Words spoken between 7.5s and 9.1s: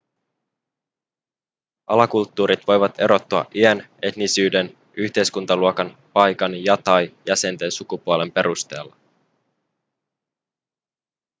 sukupuolen perusteella